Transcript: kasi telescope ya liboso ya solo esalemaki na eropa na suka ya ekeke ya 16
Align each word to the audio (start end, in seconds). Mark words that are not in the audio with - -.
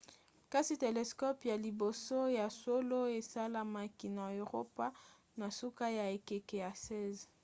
kasi 0.53 0.73
telescope 0.85 1.39
ya 1.49 1.55
liboso 1.65 2.19
ya 2.37 2.47
solo 2.61 3.01
esalemaki 3.19 4.07
na 4.17 4.25
eropa 4.43 4.85
na 5.39 5.47
suka 5.59 5.85
ya 5.97 6.05
ekeke 6.17 6.55
ya 6.63 6.71
16 6.71 7.19